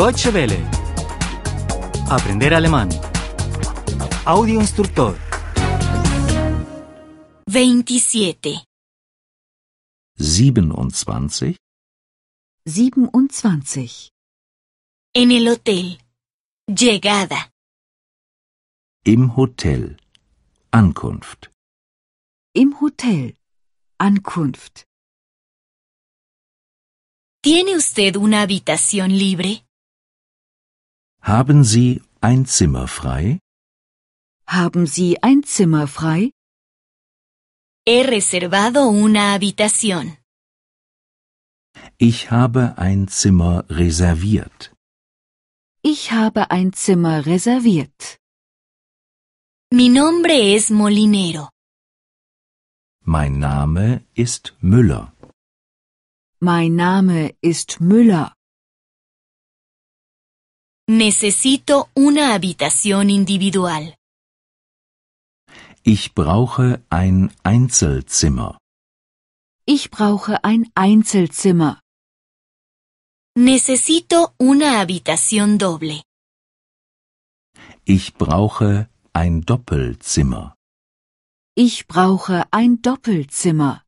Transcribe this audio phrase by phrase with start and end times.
[0.00, 0.58] Deutsche Welle.
[2.08, 2.88] Aprender alemán.
[4.24, 5.14] Audio instructor.
[7.46, 8.64] 27.
[10.16, 11.56] 27.
[12.64, 14.10] 27.
[15.12, 15.98] En el hotel.
[16.66, 17.50] Llegada.
[19.04, 19.98] Im Hotel.
[20.70, 21.50] Ankunft.
[22.54, 23.36] Im Hotel.
[23.98, 24.84] Ankunft.
[27.42, 29.66] ¿Tiene usted una habitación libre?
[31.22, 33.38] Haben Sie ein Zimmer frei?
[34.46, 36.30] Haben Sie ein Zimmer frei?
[37.86, 40.16] He reservado una habitación.
[41.98, 44.72] Ich habe ein Zimmer reserviert.
[45.82, 48.18] Ich habe ein Zimmer reserviert.
[49.72, 51.48] Mi nombre es Molinero.
[53.04, 55.12] Mein Name ist Müller.
[56.40, 58.34] Mein Name ist Müller.
[60.90, 63.94] Necesito una habitación individual.
[65.84, 68.58] Ich brauche ein Einzelzimmer.
[69.66, 71.78] Ich brauche ein Einzelzimmer.
[73.36, 76.02] Necesito una habitación doble.
[77.84, 80.56] Ich brauche ein Doppelzimmer.
[81.54, 83.84] Ich brauche ein Doppelzimmer.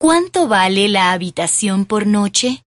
[0.00, 2.63] ¿Cuánto vale la habitación por noche?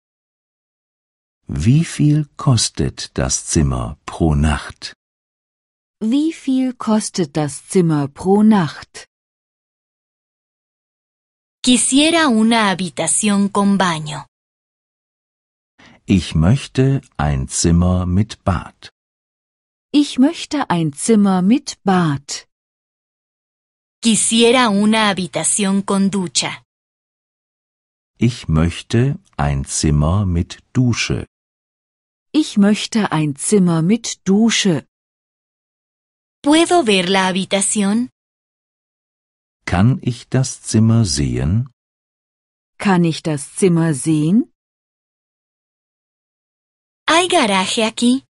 [1.55, 4.95] Wie viel kostet das Zimmer pro Nacht?
[6.01, 9.07] Wie viel kostet das Zimmer pro Nacht?
[11.63, 14.25] Quisiera una habitación con baño.
[16.07, 18.91] Ich möchte ein Zimmer mit Bad.
[19.93, 22.49] Ich möchte ein Zimmer mit Bad.
[24.03, 26.63] Quisiera una habitación con ducha.
[28.19, 31.27] Ich möchte ein Zimmer mit Dusche.
[32.35, 34.87] Ich möchte ein Zimmer mit Dusche.
[36.43, 38.09] ¿Puedo ver la habitación?
[39.67, 41.69] Kann ich das Zimmer sehen?
[42.79, 44.51] Kann ich das Zimmer sehen?
[47.07, 48.25] ¿Hay garaje aquí?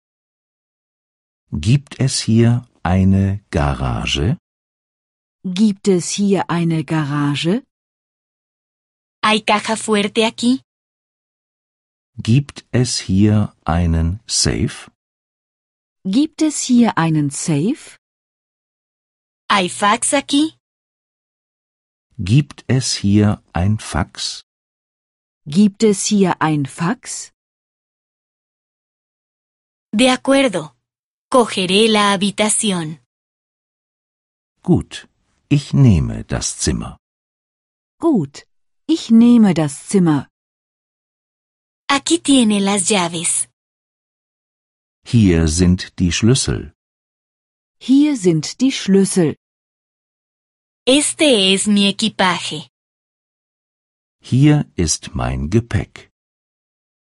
[1.52, 4.36] Gibt es hier eine Garage?
[5.44, 7.62] Gibt es hier eine Garage?
[9.24, 10.60] ¿Hay caja fuerte aquí?
[12.18, 14.90] Gibt es hier einen Safe?
[16.04, 17.96] Gibt es hier einen Safe?
[19.50, 20.58] ¿Hay fax aquí?
[22.18, 24.42] Gibt es hier ein Fax?
[25.46, 27.32] Gibt es hier ein Fax?
[29.94, 30.76] De acuerdo.
[31.30, 33.00] Cogeré la habitación.
[34.62, 35.08] Gut,
[35.48, 36.98] ich nehme das Zimmer.
[37.98, 38.46] Gut,
[38.86, 40.28] ich nehme das Zimmer.
[41.94, 43.50] Aquí tiene las llaves.
[45.04, 46.72] Hier sind die Schlüssel.
[47.78, 49.36] Hier sind die Schlüssel.
[50.86, 52.70] Este es mi equipaje.
[54.22, 56.10] Hier ist mein Gepäck.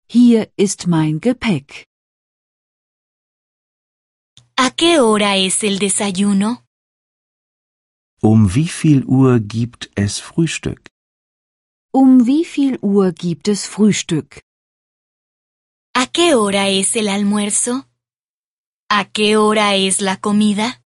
[0.07, 1.87] Hier ist mein Gepäck.
[4.57, 6.59] ¿A qué hora es el desayuno?
[8.21, 10.91] Um wie viel Uhr gibt es Frühstück?
[11.91, 14.45] Um wie viel Uhr gibt es Frühstück?
[15.97, 17.87] ¿A qué hora es el almuerzo?
[18.91, 20.81] ¿A qué hora es la comida?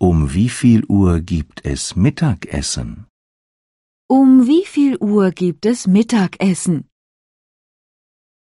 [0.00, 3.06] Um wie viel Uhr gibt es Mittagessen?
[4.08, 6.88] Um wie viel Uhr gibt es Mittagessen?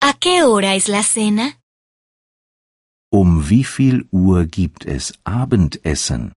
[0.02, 1.58] ¿A qué hora es la cena?
[3.10, 6.32] Um wie viel Uhr gibt es Abendessen?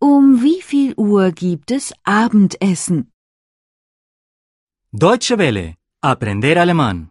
[0.00, 3.10] Um wie viel Uhr gibt es Abendessen?
[4.92, 5.74] Deutsche Welle.
[6.00, 7.10] Aprender alemán.